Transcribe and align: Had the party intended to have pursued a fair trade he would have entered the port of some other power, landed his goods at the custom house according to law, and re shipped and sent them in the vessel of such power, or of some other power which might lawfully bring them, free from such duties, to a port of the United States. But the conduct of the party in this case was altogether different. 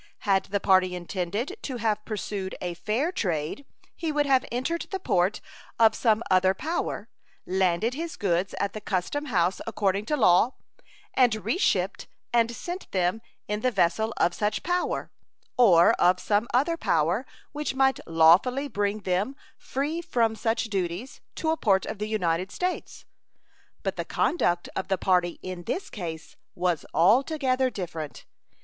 Had 0.21 0.45
the 0.45 0.59
party 0.59 0.95
intended 0.95 1.57
to 1.61 1.77
have 1.77 2.03
pursued 2.05 2.55
a 2.59 2.73
fair 2.73 3.11
trade 3.11 3.67
he 3.95 4.11
would 4.11 4.25
have 4.25 4.43
entered 4.51 4.87
the 4.89 4.99
port 4.99 5.41
of 5.77 5.93
some 5.93 6.23
other 6.31 6.55
power, 6.55 7.07
landed 7.45 7.93
his 7.93 8.15
goods 8.15 8.55
at 8.59 8.73
the 8.73 8.81
custom 8.81 9.25
house 9.25 9.61
according 9.67 10.07
to 10.07 10.17
law, 10.17 10.55
and 11.13 11.45
re 11.45 11.55
shipped 11.59 12.07
and 12.33 12.49
sent 12.55 12.89
them 12.91 13.21
in 13.47 13.59
the 13.59 13.69
vessel 13.69 14.11
of 14.17 14.33
such 14.33 14.63
power, 14.63 15.11
or 15.55 15.91
of 16.01 16.19
some 16.19 16.47
other 16.51 16.77
power 16.77 17.23
which 17.51 17.75
might 17.75 17.99
lawfully 18.07 18.67
bring 18.67 19.01
them, 19.01 19.35
free 19.55 20.01
from 20.01 20.35
such 20.35 20.63
duties, 20.63 21.21
to 21.35 21.51
a 21.51 21.57
port 21.57 21.85
of 21.85 21.99
the 21.99 22.09
United 22.09 22.51
States. 22.51 23.05
But 23.83 23.97
the 23.97 24.05
conduct 24.05 24.67
of 24.75 24.87
the 24.87 24.97
party 24.97 25.37
in 25.43 25.65
this 25.65 25.91
case 25.91 26.37
was 26.55 26.87
altogether 26.91 27.69
different. 27.69 28.25